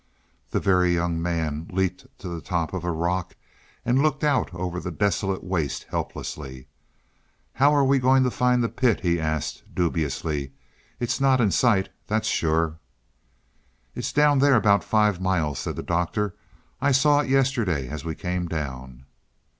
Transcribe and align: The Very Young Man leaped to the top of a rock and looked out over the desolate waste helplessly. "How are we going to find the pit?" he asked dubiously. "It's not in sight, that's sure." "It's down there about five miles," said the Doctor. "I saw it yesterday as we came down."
The 0.49 0.59
Very 0.59 0.95
Young 0.95 1.21
Man 1.21 1.67
leaped 1.71 2.07
to 2.17 2.27
the 2.27 2.41
top 2.41 2.73
of 2.73 2.83
a 2.83 2.89
rock 2.91 3.35
and 3.85 4.01
looked 4.01 4.23
out 4.23 4.51
over 4.51 4.79
the 4.79 4.89
desolate 4.89 5.43
waste 5.43 5.83
helplessly. 5.91 6.65
"How 7.53 7.71
are 7.75 7.83
we 7.83 7.99
going 7.99 8.23
to 8.23 8.31
find 8.31 8.63
the 8.63 8.67
pit?" 8.69 9.01
he 9.01 9.19
asked 9.19 9.61
dubiously. 9.75 10.53
"It's 10.99 11.21
not 11.21 11.39
in 11.39 11.51
sight, 11.51 11.89
that's 12.07 12.27
sure." 12.27 12.79
"It's 13.93 14.11
down 14.11 14.39
there 14.39 14.55
about 14.55 14.83
five 14.83 15.21
miles," 15.21 15.59
said 15.59 15.75
the 15.75 15.83
Doctor. 15.83 16.33
"I 16.81 16.93
saw 16.93 17.19
it 17.19 17.29
yesterday 17.29 17.87
as 17.87 18.03
we 18.03 18.15
came 18.15 18.47
down." 18.47 19.05